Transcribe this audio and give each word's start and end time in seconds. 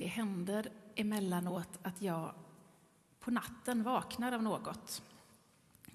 Det 0.00 0.06
händer 0.06 0.72
emellanåt 0.94 1.78
att 1.82 2.02
jag 2.02 2.34
på 3.18 3.30
natten 3.30 3.82
vaknar 3.82 4.32
av 4.32 4.42
något. 4.42 5.02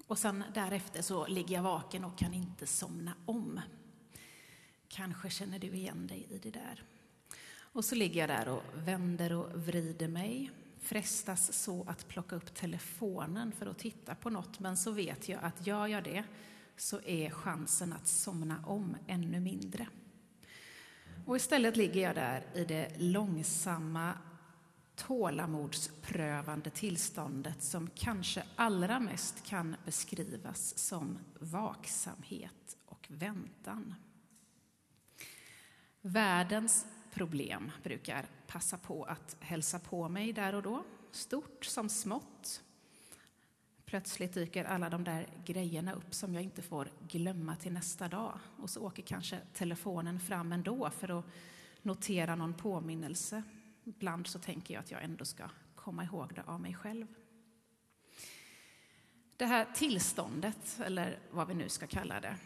Och 0.06 0.18
sen 0.18 0.44
därefter 0.54 1.02
så 1.02 1.26
ligger 1.26 1.54
jag 1.54 1.62
vaken 1.62 2.04
och 2.04 2.18
kan 2.18 2.34
inte 2.34 2.66
somna 2.66 3.12
om. 3.24 3.60
Kanske 4.88 5.30
känner 5.30 5.58
du 5.58 5.66
igen 5.66 6.06
dig 6.06 6.26
i 6.30 6.38
det 6.38 6.50
där. 6.50 6.82
Och 7.58 7.84
så 7.84 7.94
ligger 7.94 8.20
jag 8.20 8.28
där 8.28 8.48
och 8.48 8.62
vänder 8.74 9.32
och 9.32 9.66
vrider 9.66 10.08
mig, 10.08 10.50
frestas 10.80 11.52
så 11.52 11.84
att 11.88 12.08
plocka 12.08 12.36
upp 12.36 12.54
telefonen 12.54 13.52
för 13.52 13.66
att 13.66 13.78
titta 13.78 14.14
på 14.14 14.30
något, 14.30 14.60
men 14.60 14.76
så 14.76 14.90
vet 14.90 15.28
jag 15.28 15.44
att 15.44 15.66
gör 15.66 15.86
jag 15.86 16.04
det 16.04 16.24
så 16.76 17.00
är 17.00 17.30
chansen 17.30 17.92
att 17.92 18.08
somna 18.08 18.64
om 18.66 18.96
ännu 19.06 19.40
mindre. 19.40 19.86
Och 21.26 21.36
istället 21.36 21.76
ligger 21.76 22.00
jag 22.02 22.14
där 22.14 22.46
i 22.54 22.64
det 22.64 22.92
långsamma, 22.98 24.12
tålamodsprövande 24.96 26.70
tillståndet 26.70 27.62
som 27.62 27.90
kanske 27.94 28.42
allra 28.56 29.00
mest 29.00 29.44
kan 29.46 29.76
beskrivas 29.84 30.78
som 30.78 31.18
vaksamhet 31.40 32.76
och 32.86 33.06
väntan. 33.10 33.94
Världens 36.00 36.86
problem 37.12 37.72
brukar 37.82 38.26
passa 38.46 38.78
på 38.78 39.04
att 39.04 39.36
hälsa 39.40 39.78
på 39.78 40.08
mig 40.08 40.32
där 40.32 40.54
och 40.54 40.62
då, 40.62 40.84
stort 41.10 41.64
som 41.64 41.88
smått. 41.88 42.62
Plötsligt 43.86 44.34
dyker 44.34 44.64
alla 44.64 44.90
de 44.90 45.04
där 45.04 45.28
grejerna 45.44 45.92
upp 45.92 46.14
som 46.14 46.34
jag 46.34 46.42
inte 46.42 46.62
får 46.62 46.88
glömma 47.08 47.56
till 47.56 47.72
nästa 47.72 48.08
dag. 48.08 48.38
Och 48.56 48.70
så 48.70 48.86
åker 48.86 49.02
kanske 49.02 49.40
telefonen 49.52 50.20
fram 50.20 50.52
ändå 50.52 50.90
för 50.90 51.18
att 51.18 51.24
notera 51.82 52.36
någon 52.36 52.54
påminnelse. 52.54 53.42
Ibland 53.84 54.26
så 54.26 54.38
tänker 54.38 54.74
jag 54.74 54.80
att 54.80 54.90
jag 54.90 55.02
ändå 55.02 55.24
ska 55.24 55.48
komma 55.74 56.04
ihåg 56.04 56.34
det 56.34 56.42
av 56.42 56.60
mig 56.60 56.74
själv. 56.74 57.06
Det 59.36 59.46
här 59.46 59.66
tillståndet, 59.74 60.80
eller 60.84 61.18
vad 61.30 61.48
vi 61.48 61.54
nu 61.54 61.68
ska 61.68 61.86
kalla 61.86 62.20
det, 62.20 62.36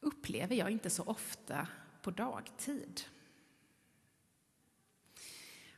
upplever 0.00 0.56
jag 0.56 0.70
inte 0.70 0.90
så 0.90 1.02
ofta 1.02 1.68
på 2.02 2.10
dagtid. 2.10 3.00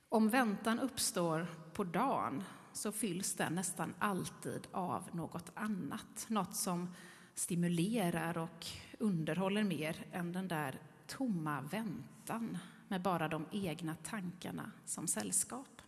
Om 0.09 0.29
väntan 0.29 0.81
uppstår 0.81 1.47
på 1.73 1.85
dagen 1.85 2.45
så 2.73 2.93
fylls 2.93 3.35
den 3.35 3.55
nästan 3.55 3.95
alltid 3.99 4.67
av 4.73 5.09
något 5.13 5.51
annat. 5.55 6.27
Något 6.29 6.57
som 6.57 6.95
stimulerar 7.35 8.39
och 8.39 8.67
underhåller 8.99 9.65
mer 9.65 10.07
än 10.13 10.33
den 10.33 10.49
där 10.49 10.81
tomma 11.07 11.61
väntan 11.61 12.59
med 12.89 13.03
bara 13.03 13.29
de 13.29 13.47
egna 13.53 13.95
tankarna 13.95 14.73
som 14.85 15.09
sällskap. 15.09 15.83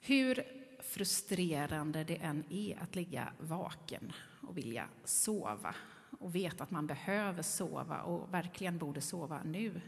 Hur 0.00 0.42
frustrerande 0.82 2.04
det 2.04 2.16
än 2.16 2.44
är 2.50 2.82
att 2.82 2.94
ligga 2.94 3.32
vaken 3.38 4.12
och 4.40 4.58
vilja 4.58 4.88
sova 5.04 5.74
och 6.18 6.34
veta 6.34 6.64
att 6.64 6.70
man 6.70 6.86
behöver 6.86 7.42
sova 7.42 8.02
och 8.02 8.34
verkligen 8.34 8.78
borde 8.78 9.00
sova 9.00 9.42
nu 9.44 9.80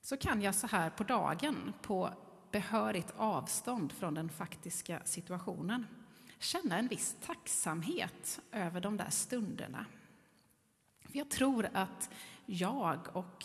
så 0.00 0.16
kan 0.16 0.42
jag 0.42 0.54
så 0.54 0.66
här 0.66 0.90
på 0.90 1.04
dagen, 1.04 1.72
på 1.82 2.10
behörigt 2.50 3.14
avstånd 3.16 3.92
från 3.92 4.14
den 4.14 4.28
faktiska 4.28 5.02
situationen, 5.04 5.86
känna 6.38 6.78
en 6.78 6.88
viss 6.88 7.16
tacksamhet 7.26 8.40
över 8.52 8.80
de 8.80 8.96
där 8.96 9.10
stunderna. 9.10 9.86
För 11.00 11.18
jag 11.18 11.30
tror 11.30 11.68
att 11.72 12.10
jag 12.46 12.98
och 13.12 13.44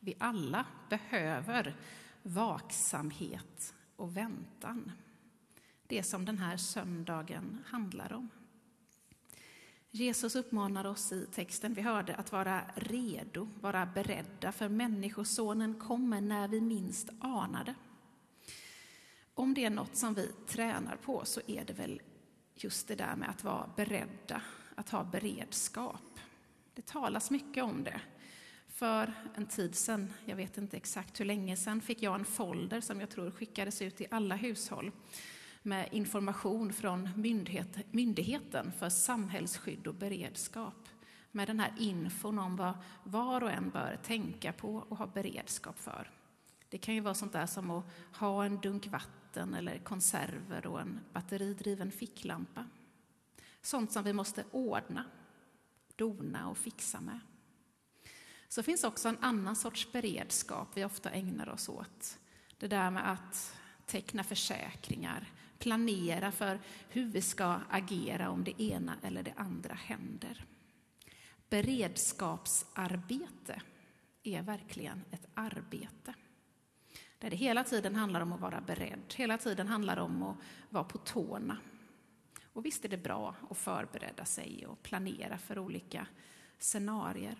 vi 0.00 0.14
alla 0.18 0.66
behöver 0.88 1.76
vaksamhet 2.22 3.74
och 3.96 4.16
väntan. 4.16 4.92
Det 5.86 6.02
som 6.02 6.24
den 6.24 6.38
här 6.38 6.56
söndagen 6.56 7.58
handlar 7.66 8.12
om. 8.12 8.28
Jesus 9.90 10.36
uppmanar 10.36 10.84
oss 10.84 11.12
i 11.12 11.26
texten 11.32 11.74
vi 11.74 11.82
hörde 11.82 12.14
att 12.14 12.32
vara 12.32 12.62
redo, 12.74 13.48
vara 13.60 13.86
beredda, 13.86 14.52
för 14.52 14.68
Människosonen 14.68 15.74
kommer 15.74 16.20
när 16.20 16.48
vi 16.48 16.60
minst 16.60 17.10
anar 17.20 17.64
det. 17.64 17.74
Om 19.34 19.54
det 19.54 19.64
är 19.64 19.70
något 19.70 19.96
som 19.96 20.14
vi 20.14 20.30
tränar 20.46 20.96
på 20.96 21.24
så 21.24 21.40
är 21.46 21.64
det 21.64 21.72
väl 21.72 22.02
just 22.54 22.88
det 22.88 22.94
där 22.94 23.16
med 23.16 23.30
att 23.30 23.44
vara 23.44 23.70
beredda, 23.76 24.42
att 24.74 24.90
ha 24.90 25.04
beredskap. 25.04 26.20
Det 26.74 26.86
talas 26.86 27.30
mycket 27.30 27.64
om 27.64 27.84
det. 27.84 28.00
För 28.68 29.12
en 29.34 29.46
tid 29.46 29.74
sedan, 29.74 30.12
jag 30.24 30.36
vet 30.36 30.58
inte 30.58 30.76
exakt 30.76 31.20
hur 31.20 31.24
länge 31.24 31.56
sedan, 31.56 31.80
fick 31.80 32.02
jag 32.02 32.14
en 32.14 32.24
folder 32.24 32.80
som 32.80 33.00
jag 33.00 33.10
tror 33.10 33.30
skickades 33.30 33.82
ut 33.82 33.96
till 33.96 34.06
alla 34.10 34.36
hushåll 34.36 34.92
med 35.62 35.88
information 35.92 36.72
från 36.72 37.08
myndighet, 37.16 37.92
Myndigheten 37.92 38.72
för 38.72 38.88
samhällsskydd 38.88 39.86
och 39.86 39.94
beredskap 39.94 40.88
med 41.30 41.48
den 41.48 41.60
här 41.60 41.72
infon 41.78 42.38
om 42.38 42.56
vad 42.56 42.74
var 43.04 43.42
och 43.42 43.50
en 43.50 43.70
bör 43.70 43.98
tänka 44.02 44.52
på 44.52 44.84
och 44.88 44.98
ha 44.98 45.06
beredskap 45.06 45.78
för. 45.78 46.10
Det 46.74 46.78
kan 46.78 46.94
ju 46.94 47.00
vara 47.00 47.14
sånt 47.14 47.32
där 47.32 47.46
som 47.46 47.70
att 47.70 47.84
ha 48.12 48.44
en 48.44 48.60
dunk 48.60 48.86
vatten 48.86 49.54
eller 49.54 49.78
konserver 49.78 50.66
och 50.66 50.80
en 50.80 51.00
batteridriven 51.12 51.92
ficklampa. 51.92 52.66
Sånt 53.62 53.92
som 53.92 54.04
vi 54.04 54.12
måste 54.12 54.44
ordna, 54.50 55.04
dona 55.96 56.48
och 56.48 56.58
fixa 56.58 57.00
med. 57.00 57.20
Så 58.48 58.62
finns 58.62 58.84
också 58.84 59.08
en 59.08 59.18
annan 59.20 59.56
sorts 59.56 59.92
beredskap 59.92 60.68
vi 60.74 60.84
ofta 60.84 61.10
ägnar 61.10 61.48
oss 61.48 61.68
åt. 61.68 62.18
Det 62.58 62.68
där 62.68 62.90
med 62.90 63.10
att 63.10 63.56
teckna 63.86 64.24
försäkringar, 64.24 65.32
planera 65.58 66.32
för 66.32 66.60
hur 66.88 67.06
vi 67.06 67.20
ska 67.20 67.60
agera 67.70 68.30
om 68.30 68.44
det 68.44 68.62
ena 68.62 68.96
eller 69.02 69.22
det 69.22 69.34
andra 69.36 69.74
händer. 69.74 70.44
Beredskapsarbete 71.48 73.62
är 74.22 74.42
verkligen 74.42 75.04
ett 75.10 75.26
arbete. 75.34 76.14
Där 77.24 77.30
det 77.30 77.36
hela 77.36 77.64
tiden 77.64 77.96
handlar 77.96 78.20
om 78.20 78.32
att 78.32 78.40
vara 78.40 78.60
beredd, 78.60 79.14
hela 79.16 79.38
tiden 79.38 79.68
handlar 79.68 79.96
om 79.96 80.22
att 80.22 80.36
vara 80.70 80.84
på 80.84 80.98
tårna. 80.98 81.56
Och 82.52 82.66
visst 82.66 82.84
är 82.84 82.88
det 82.88 82.96
bra 82.96 83.34
att 83.50 83.56
förbereda 83.56 84.24
sig 84.24 84.66
och 84.66 84.82
planera 84.82 85.38
för 85.38 85.58
olika 85.58 86.06
scenarier. 86.58 87.36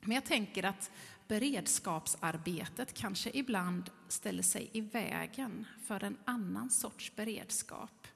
Men 0.00 0.14
jag 0.14 0.24
tänker 0.24 0.64
att 0.64 0.90
beredskapsarbetet 1.28 2.94
kanske 2.94 3.30
ibland 3.34 3.90
ställer 4.08 4.42
sig 4.42 4.70
i 4.72 4.80
vägen 4.80 5.66
för 5.86 6.04
en 6.04 6.16
annan 6.24 6.70
sorts 6.70 7.16
beredskap. 7.16 8.06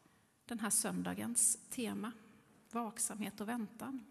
Den 0.47 0.61
här 0.61 0.71
söndagens 0.71 1.59
tema, 1.71 2.13
vaksamhet 2.71 3.41
och 3.41 3.49
väntan. 3.49 4.05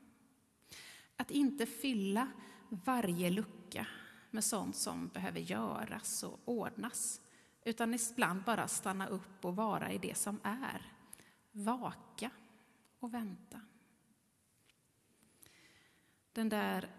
Att 1.16 1.32
inte 1.32 1.66
fylla 1.66 2.28
varje 2.70 3.30
lucka 3.30 3.88
med 4.36 4.44
sånt 4.44 4.76
som 4.76 5.08
behöver 5.08 5.40
göras 5.40 6.24
och 6.24 6.40
ordnas, 6.46 7.22
utan 7.64 7.94
ibland 7.94 8.44
bara 8.44 8.68
stanna 8.68 9.08
upp 9.08 9.46
och 9.46 9.56
vara 9.56 9.92
i 9.92 9.98
det 9.98 10.18
som 10.18 10.40
är. 10.44 10.92
Vaka 11.52 12.32
och 13.00 13.14
vänta. 13.14 13.62
Den 16.32 16.50
där 16.50 16.90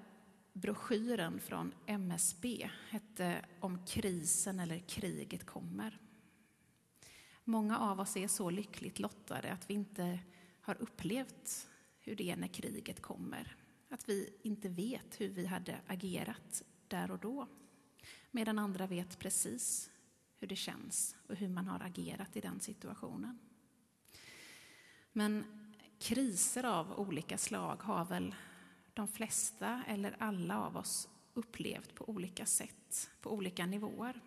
broschyren 0.53 1.41
från 1.41 1.75
MSB 1.87 2.71
hette 2.89 3.45
Om 3.61 3.87
krisen 3.87 4.61
eller 4.61 4.79
kriget 4.79 5.47
kommer. 5.47 6.01
Många 7.45 7.79
av 7.79 8.01
oss 8.01 8.17
är 8.17 8.29
så 8.29 8.51
lyckligt 8.51 8.99
lottade 8.99 9.53
att 9.53 9.71
vi 9.71 9.75
inte 9.75 10.19
har 10.61 10.83
upplevt 10.83 11.69
hur 12.01 12.17
det 12.17 12.31
är 12.31 12.37
när 12.37 12.49
kriget 12.49 13.03
kommer. 13.03 13.57
Att 13.89 14.09
vi 14.09 14.37
inte 14.43 14.69
vet 14.69 15.21
hur 15.21 15.29
vi 15.29 15.47
hade 15.47 15.81
agerat 15.87 16.63
där 16.89 17.11
och 17.11 17.19
då. 17.19 17.49
Medan 18.31 18.59
andra 18.59 18.87
vet 18.87 19.19
precis 19.19 19.91
hur 20.39 20.47
det 20.47 20.57
känns 20.57 21.17
och 21.29 21.35
hur 21.35 21.49
man 21.49 21.69
har 21.69 21.81
agerat 21.81 22.37
i 22.37 22.41
den 22.41 22.61
situationen. 22.61 23.39
Men 25.13 25.45
kriser 25.99 26.65
av 26.65 26.99
olika 26.99 27.39
slag 27.39 27.77
har 27.77 28.05
väl 28.05 28.35
de 28.95 29.09
flesta 29.09 29.83
eller 29.87 30.17
alla 30.19 30.61
av 30.61 30.77
oss 30.77 31.09
upplevt 31.35 31.95
på 31.95 32.09
olika 32.09 32.47
sätt, 32.47 33.11
på 33.21 33.33
olika 33.33 33.67
nivåer. 33.67 34.21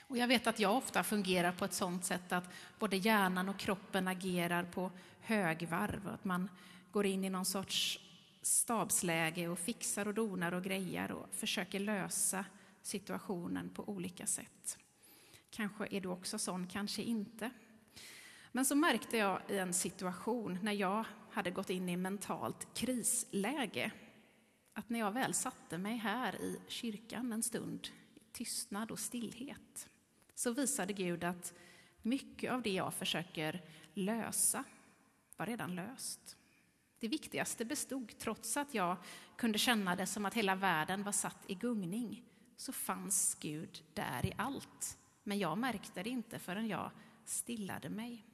Och 0.00 0.18
jag 0.18 0.28
vet 0.28 0.46
att 0.46 0.58
jag 0.58 0.76
ofta 0.76 1.04
fungerar 1.04 1.52
på 1.52 1.64
ett 1.64 1.72
sådant 1.72 2.04
sätt 2.04 2.32
att 2.32 2.50
både 2.78 2.96
hjärnan 2.96 3.48
och 3.48 3.58
kroppen 3.58 4.08
agerar 4.08 4.64
på 4.64 4.90
högvarv. 5.20 6.08
Att 6.08 6.24
man 6.24 6.48
går 6.92 7.06
in 7.06 7.24
i 7.24 7.30
någon 7.30 7.44
sorts 7.44 8.00
stabsläge 8.48 9.48
och 9.48 9.58
fixar 9.58 10.08
och 10.08 10.14
donar 10.14 10.52
och 10.52 10.64
grejar 10.64 11.12
och 11.12 11.26
försöker 11.32 11.80
lösa 11.80 12.44
situationen 12.82 13.70
på 13.70 13.88
olika 13.88 14.26
sätt. 14.26 14.78
Kanske 15.50 15.86
är 15.90 16.00
du 16.00 16.08
också 16.08 16.38
sån, 16.38 16.66
kanske 16.66 17.02
inte. 17.02 17.50
Men 18.52 18.64
så 18.64 18.74
märkte 18.74 19.16
jag 19.16 19.40
i 19.48 19.58
en 19.58 19.74
situation 19.74 20.58
när 20.62 20.72
jag 20.72 21.04
hade 21.30 21.50
gått 21.50 21.70
in 21.70 21.88
i 21.88 21.96
mentalt 21.96 22.74
krisläge 22.74 23.90
att 24.72 24.88
när 24.88 24.98
jag 24.98 25.12
väl 25.12 25.34
satte 25.34 25.78
mig 25.78 25.96
här 25.96 26.34
i 26.34 26.60
kyrkan 26.68 27.32
en 27.32 27.42
stund 27.42 27.88
i 28.14 28.20
tystnad 28.32 28.90
och 28.90 28.98
stillhet, 28.98 29.88
så 30.34 30.52
visade 30.52 30.92
Gud 30.92 31.24
att 31.24 31.54
mycket 32.02 32.52
av 32.52 32.62
det 32.62 32.72
jag 32.72 32.94
försöker 32.94 33.64
lösa 33.94 34.64
var 35.36 35.46
redan 35.46 35.74
löst. 35.74 36.37
Det 37.00 37.08
viktigaste 37.08 37.64
bestod, 37.64 38.18
trots 38.18 38.56
att 38.56 38.74
jag 38.74 38.96
kunde 39.36 39.58
känna 39.58 39.96
det 39.96 40.06
som 40.06 40.26
att 40.26 40.34
hela 40.34 40.54
världen 40.54 41.02
var 41.02 41.12
satt 41.12 41.38
i 41.46 41.54
gungning, 41.54 42.24
så 42.56 42.72
fanns 42.72 43.36
Gud 43.40 43.84
där 43.94 44.26
i 44.26 44.32
allt. 44.36 44.98
Men 45.22 45.38
jag 45.38 45.58
märkte 45.58 46.02
det 46.02 46.10
inte 46.10 46.38
förrän 46.38 46.68
jag 46.68 46.90
stillade 47.24 47.88
mig. 47.88 48.24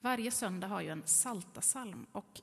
Varje 0.00 0.30
söndag 0.30 0.68
har 0.68 0.80
ju 0.80 0.88
en 0.88 1.06
saltasalm 1.06 2.06
och 2.12 2.40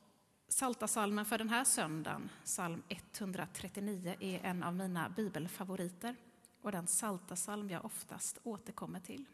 saltasalmen 0.48 1.26
för 1.26 1.38
den 1.38 1.50
här 1.50 1.64
söndagen, 1.64 2.30
psalm 2.44 2.84
139, 2.90 4.16
är 4.20 4.40
en 4.46 4.64
av 4.64 4.76
mina 4.76 5.10
bibelfavoriter 5.10 6.16
och 6.62 6.72
den 6.72 6.88
saltasalm 6.88 7.70
jag 7.70 7.86
oftast 7.86 8.38
återkommer 8.44 9.00
till. 9.00 9.26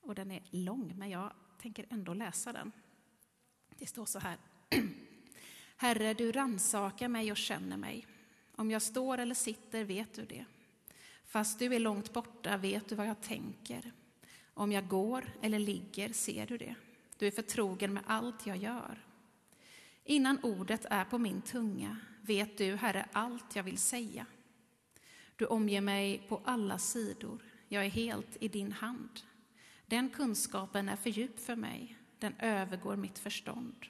Och 0.00 0.14
den 0.14 0.30
är 0.30 0.42
lång, 0.50 0.94
men 0.96 1.10
jag 1.10 1.32
tänker 1.58 1.86
ändå 1.90 2.14
läsa 2.14 2.52
den. 2.52 2.72
Det 3.80 3.86
står 3.86 4.06
så 4.06 4.18
här. 4.18 4.38
Herre, 5.76 6.14
du 6.14 6.32
ransakar 6.32 7.08
mig 7.08 7.30
och 7.30 7.36
känner 7.36 7.76
mig. 7.76 8.06
Om 8.56 8.70
jag 8.70 8.82
står 8.82 9.18
eller 9.18 9.34
sitter 9.34 9.84
vet 9.84 10.14
du 10.14 10.24
det. 10.24 10.44
Fast 11.26 11.58
du 11.58 11.74
är 11.74 11.78
långt 11.78 12.12
borta 12.12 12.56
vet 12.56 12.88
du 12.88 12.94
vad 12.94 13.06
jag 13.06 13.20
tänker. 13.20 13.92
Om 14.54 14.72
jag 14.72 14.88
går 14.88 15.32
eller 15.42 15.58
ligger 15.58 16.12
ser 16.12 16.46
du 16.46 16.58
det. 16.58 16.74
Du 17.18 17.26
är 17.26 17.30
förtrogen 17.30 17.94
med 17.94 18.02
allt 18.06 18.46
jag 18.46 18.56
gör. 18.56 19.04
Innan 20.04 20.44
ordet 20.44 20.86
är 20.90 21.04
på 21.04 21.18
min 21.18 21.42
tunga 21.42 21.96
vet 22.20 22.58
du, 22.58 22.76
Herre, 22.76 23.08
allt 23.12 23.56
jag 23.56 23.62
vill 23.62 23.78
säga. 23.78 24.26
Du 25.36 25.46
omger 25.46 25.80
mig 25.80 26.22
på 26.28 26.40
alla 26.44 26.78
sidor. 26.78 27.42
Jag 27.68 27.84
är 27.84 27.90
helt 27.90 28.36
i 28.40 28.48
din 28.48 28.72
hand. 28.72 29.20
Den 29.86 30.10
kunskapen 30.10 30.88
är 30.88 30.96
för 30.96 31.10
djup 31.10 31.40
för 31.40 31.56
mig. 31.56 31.99
Den 32.20 32.34
övergår 32.38 32.96
mitt 32.96 33.18
förstånd. 33.18 33.86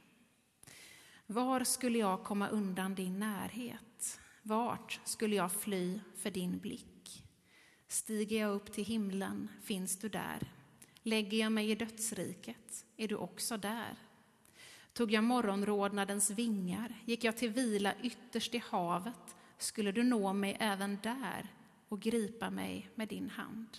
Var 1.26 1.64
skulle 1.64 1.98
jag 1.98 2.24
komma 2.24 2.48
undan 2.48 2.94
din 2.94 3.18
närhet? 3.18 4.20
Vart 4.42 5.00
skulle 5.04 5.36
jag 5.36 5.52
fly 5.52 6.00
för 6.16 6.30
din 6.30 6.58
blick? 6.58 7.24
Stiger 7.88 8.40
jag 8.40 8.54
upp 8.54 8.72
till 8.72 8.84
himlen 8.84 9.48
finns 9.62 9.98
du 9.98 10.08
där. 10.08 10.52
Lägger 11.02 11.38
jag 11.38 11.52
mig 11.52 11.70
i 11.70 11.74
dödsriket 11.74 12.86
är 12.96 13.08
du 13.08 13.16
också 13.16 13.56
där. 13.56 13.98
Tog 14.92 15.12
jag 15.12 15.24
morgonrodnadens 15.24 16.30
vingar, 16.30 16.94
gick 17.04 17.24
jag 17.24 17.36
till 17.36 17.50
vila 17.50 17.94
ytterst 18.02 18.54
i 18.54 18.62
havet, 18.70 19.36
skulle 19.58 19.92
du 19.92 20.02
nå 20.02 20.32
mig 20.32 20.56
även 20.60 20.98
där 21.02 21.54
och 21.88 22.00
gripa 22.00 22.50
mig 22.50 22.90
med 22.94 23.08
din 23.08 23.30
hand. 23.30 23.78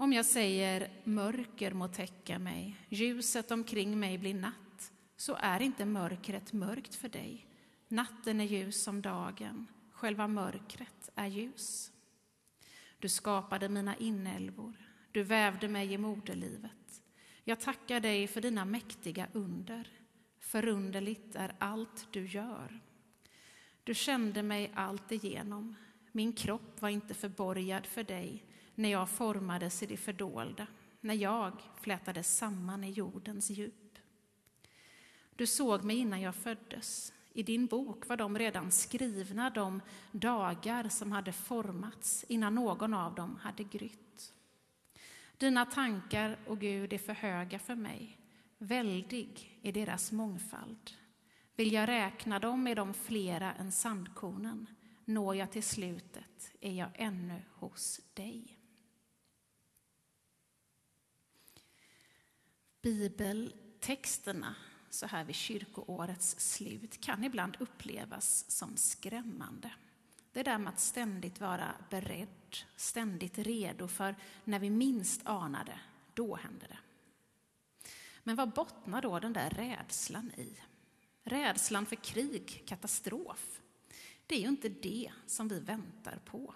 Om 0.00 0.12
jag 0.12 0.26
säger 0.26 0.90
mörker 1.04 1.72
må 1.72 1.88
täcka 1.88 2.38
mig, 2.38 2.76
ljuset 2.88 3.50
omkring 3.50 4.00
mig 4.00 4.18
blir 4.18 4.34
natt, 4.34 4.92
så 5.16 5.36
är 5.40 5.62
inte 5.62 5.84
mörkret 5.84 6.52
mörkt 6.52 6.94
för 6.94 7.08
dig. 7.08 7.46
Natten 7.88 8.40
är 8.40 8.44
ljus 8.44 8.82
som 8.82 9.02
dagen, 9.02 9.66
själva 9.92 10.28
mörkret 10.28 11.10
är 11.14 11.26
ljus. 11.26 11.92
Du 12.98 13.08
skapade 13.08 13.68
mina 13.68 13.96
inälvor, 13.96 14.74
du 15.12 15.22
vävde 15.22 15.68
mig 15.68 15.92
i 15.92 15.98
moderlivet. 15.98 17.02
Jag 17.44 17.60
tackar 17.60 18.00
dig 18.00 18.26
för 18.26 18.40
dina 18.40 18.64
mäktiga 18.64 19.26
under. 19.32 19.88
Förunderligt 20.38 21.34
är 21.34 21.54
allt 21.58 22.08
du 22.10 22.26
gör. 22.26 22.80
Du 23.84 23.94
kände 23.94 24.42
mig 24.42 24.72
allt 24.74 25.12
igenom. 25.12 25.74
Min 26.12 26.32
kropp 26.32 26.82
var 26.82 26.88
inte 26.88 27.14
förborgad 27.14 27.86
för 27.86 28.04
dig 28.04 28.44
när 28.80 28.88
jag 28.88 29.08
formades 29.08 29.82
i 29.82 29.86
det 29.86 29.96
fördolda, 29.96 30.66
när 31.00 31.14
jag 31.14 31.52
flätades 31.80 32.36
samman 32.36 32.84
i 32.84 32.90
jordens 32.90 33.50
djup. 33.50 33.98
Du 35.36 35.46
såg 35.46 35.84
mig 35.84 35.96
innan 35.96 36.20
jag 36.20 36.34
föddes. 36.34 37.12
I 37.32 37.42
din 37.42 37.66
bok 37.66 38.08
var 38.08 38.16
de 38.16 38.38
redan 38.38 38.70
skrivna, 38.70 39.50
de 39.50 39.80
dagar 40.12 40.88
som 40.88 41.12
hade 41.12 41.32
formats 41.32 42.24
innan 42.28 42.54
någon 42.54 42.94
av 42.94 43.14
dem 43.14 43.36
hade 43.42 43.64
grytt. 43.64 44.32
Dina 45.36 45.66
tankar, 45.66 46.38
o 46.46 46.54
Gud, 46.54 46.92
är 46.92 46.98
för 46.98 47.12
höga 47.12 47.58
för 47.58 47.74
mig. 47.74 48.18
Väldig 48.58 49.58
är 49.62 49.72
deras 49.72 50.12
mångfald. 50.12 50.90
Vill 51.56 51.72
jag 51.72 51.88
räkna 51.88 52.38
dem 52.38 52.66
är 52.66 52.74
de 52.74 52.94
flera 52.94 53.54
än 53.54 53.72
sandkornen. 53.72 54.66
Når 55.04 55.36
jag 55.36 55.50
till 55.50 55.62
slutet 55.62 56.52
är 56.60 56.72
jag 56.72 56.90
ännu 56.94 57.42
hos 57.54 58.00
dig. 58.14 58.59
Bibeltexterna 62.82 64.54
så 64.90 65.06
här 65.06 65.24
vid 65.24 65.34
kyrkoårets 65.34 66.40
slut 66.40 67.00
kan 67.00 67.24
ibland 67.24 67.56
upplevas 67.60 68.50
som 68.50 68.76
skrämmande. 68.76 69.72
Det 70.32 70.42
där 70.42 70.58
med 70.58 70.72
att 70.72 70.80
ständigt 70.80 71.40
vara 71.40 71.74
beredd, 71.90 72.56
ständigt 72.76 73.38
redo 73.38 73.88
för 73.88 74.16
när 74.44 74.58
vi 74.58 74.70
minst 74.70 75.20
anar 75.24 75.64
det, 75.64 75.80
då 76.14 76.36
händer 76.36 76.68
det. 76.68 76.78
Men 78.22 78.36
vad 78.36 78.50
bottnar 78.50 79.02
då 79.02 79.18
den 79.18 79.32
där 79.32 79.50
rädslan 79.50 80.30
i? 80.36 80.56
Rädslan 81.22 81.86
för 81.86 81.96
krig, 81.96 82.62
katastrof. 82.66 83.60
Det 84.26 84.34
är 84.34 84.40
ju 84.40 84.48
inte 84.48 84.68
det 84.68 85.12
som 85.26 85.48
vi 85.48 85.60
väntar 85.60 86.18
på. 86.24 86.54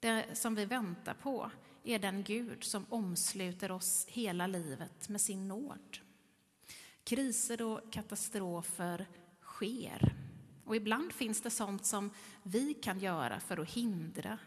Det 0.00 0.38
som 0.38 0.54
vi 0.54 0.64
väntar 0.64 1.14
på 1.14 1.50
är 1.84 1.98
den 1.98 2.22
Gud 2.22 2.64
som 2.64 2.86
omsluter 2.88 3.70
oss 3.70 4.06
hela 4.08 4.46
livet 4.46 5.08
med 5.08 5.20
sin 5.20 5.48
nåd. 5.48 5.98
Kriser 7.04 7.62
och 7.62 7.92
katastrofer 7.92 9.06
sker. 9.42 10.14
Och 10.64 10.76
ibland 10.76 11.12
finns 11.12 11.40
det 11.40 11.50
sånt 11.50 11.86
som 11.86 12.10
vi 12.42 12.74
kan 12.74 13.00
göra 13.00 13.40
för 13.40 13.58
att 13.58 13.70
hindra, 13.70 14.38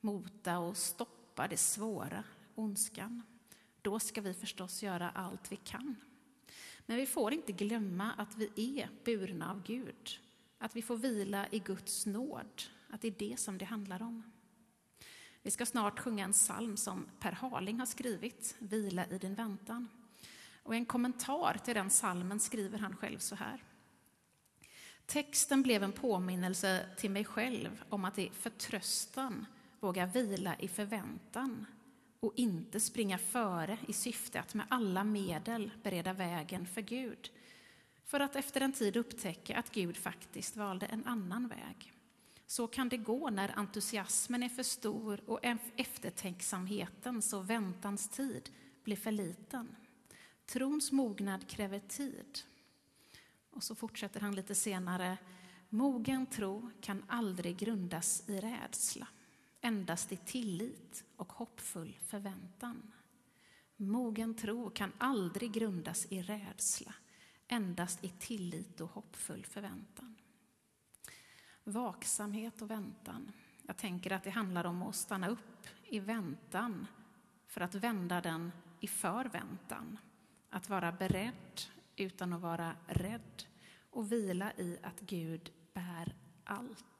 mota 0.00 0.58
och 0.58 0.76
stoppa 0.76 1.48
det 1.48 1.56
svåra, 1.56 2.24
ondskan. 2.54 3.22
Då 3.82 4.00
ska 4.00 4.20
vi 4.20 4.34
förstås 4.34 4.82
göra 4.82 5.10
allt 5.10 5.52
vi 5.52 5.56
kan. 5.56 5.96
Men 6.86 6.96
vi 6.96 7.06
får 7.06 7.32
inte 7.32 7.52
glömma 7.52 8.12
att 8.12 8.36
vi 8.36 8.80
är 8.80 8.88
burna 9.04 9.50
av 9.50 9.62
Gud, 9.62 10.18
att 10.58 10.76
vi 10.76 10.82
får 10.82 10.96
vila 10.96 11.48
i 11.50 11.58
Guds 11.58 12.06
nåd, 12.06 12.62
att 12.90 13.00
det 13.00 13.08
är 13.08 13.30
det 13.30 13.40
som 13.40 13.58
det 13.58 13.64
handlar 13.64 14.02
om. 14.02 14.22
Vi 15.44 15.50
ska 15.50 15.66
snart 15.66 15.98
sjunga 15.98 16.24
en 16.24 16.32
psalm 16.32 16.76
som 16.76 17.06
Per 17.20 17.32
Harling 17.32 17.78
har 17.78 17.86
skrivit, 17.86 18.56
Vila 18.58 19.06
i 19.06 19.18
din 19.18 19.34
väntan. 19.34 19.88
Och 20.62 20.74
i 20.74 20.78
en 20.78 20.86
kommentar 20.86 21.60
till 21.64 21.74
den 21.74 21.88
psalmen 21.88 22.40
skriver 22.40 22.78
han 22.78 22.96
själv 22.96 23.18
så 23.18 23.34
här. 23.34 23.64
Texten 25.06 25.62
blev 25.62 25.82
en 25.82 25.92
påminnelse 25.92 26.86
till 26.96 27.10
mig 27.10 27.24
själv 27.24 27.84
om 27.88 28.04
att 28.04 28.18
i 28.18 28.30
förtröstan 28.30 29.46
våga 29.80 30.06
vila 30.06 30.56
i 30.58 30.68
förväntan 30.68 31.66
och 32.20 32.32
inte 32.36 32.80
springa 32.80 33.18
före 33.18 33.78
i 33.88 33.92
syfte 33.92 34.40
att 34.40 34.54
med 34.54 34.66
alla 34.68 35.04
medel 35.04 35.70
bereda 35.82 36.12
vägen 36.12 36.66
för 36.66 36.80
Gud. 36.80 37.30
För 38.04 38.20
att 38.20 38.36
efter 38.36 38.60
en 38.60 38.72
tid 38.72 38.96
upptäcka 38.96 39.56
att 39.56 39.70
Gud 39.70 39.96
faktiskt 39.96 40.56
valde 40.56 40.86
en 40.86 41.06
annan 41.06 41.48
väg. 41.48 41.93
Så 42.46 42.66
kan 42.66 42.88
det 42.88 42.96
gå 42.96 43.30
när 43.30 43.58
entusiasmen 43.58 44.42
är 44.42 44.48
för 44.48 44.62
stor 44.62 45.20
och 45.26 45.40
eftertänksamheten 45.76 47.22
och 47.34 47.50
väntans 47.50 48.08
tid 48.08 48.50
blir 48.84 48.96
för 48.96 49.12
liten. 49.12 49.76
Trons 50.46 50.92
mognad 50.92 51.48
kräver 51.48 51.78
tid. 51.78 52.38
Och 53.50 53.62
så 53.62 53.74
fortsätter 53.74 54.20
han 54.20 54.34
lite 54.34 54.54
senare. 54.54 55.18
Mogen 55.68 56.26
tro 56.26 56.70
kan 56.80 57.04
aldrig 57.08 57.56
grundas 57.56 58.28
i 58.28 58.40
rädsla, 58.40 59.08
endast 59.60 60.12
i 60.12 60.16
tillit 60.16 61.04
och 61.16 61.32
hoppfull 61.32 61.98
förväntan. 62.06 62.92
Mogen 63.76 64.34
tro 64.34 64.70
kan 64.70 64.92
aldrig 64.98 65.52
grundas 65.52 66.06
i 66.10 66.22
rädsla, 66.22 66.94
endast 67.48 68.04
i 68.04 68.08
tillit 68.08 68.80
och 68.80 68.88
hoppfull 68.88 69.44
förväntan. 69.44 70.16
Vaksamhet 71.64 72.62
och 72.62 72.70
väntan. 72.70 73.32
Jag 73.66 73.76
tänker 73.76 74.10
att 74.10 74.24
det 74.24 74.30
handlar 74.30 74.64
om 74.64 74.82
att 74.82 74.94
stanna 74.94 75.28
upp 75.28 75.66
i 75.84 76.00
väntan 76.00 76.86
för 77.46 77.60
att 77.60 77.74
vända 77.74 78.20
den 78.20 78.52
i 78.80 78.86
förväntan. 78.86 79.98
Att 80.50 80.68
vara 80.68 80.92
beredd 80.92 81.60
utan 81.96 82.32
att 82.32 82.40
vara 82.40 82.76
rädd 82.86 83.44
och 83.90 84.12
vila 84.12 84.52
i 84.52 84.78
att 84.82 85.00
Gud 85.00 85.52
bär 85.72 86.14
allt. 86.44 86.93